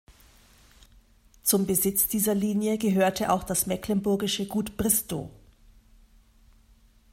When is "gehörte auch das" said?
2.79-3.67